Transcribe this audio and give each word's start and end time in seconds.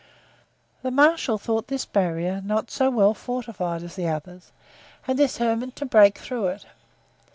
The 0.81 0.89
marshal 0.89 1.37
thought 1.37 1.67
this 1.67 1.85
barrier 1.85 2.41
not 2.43 2.71
so 2.71 2.89
well 2.89 3.13
fortified 3.13 3.83
as 3.83 3.95
the 3.95 4.07
others 4.07 4.51
and 5.07 5.15
determined 5.15 5.75
to 5.75 5.85
break 5.85 6.17
through 6.17 6.47
it. 6.47 6.65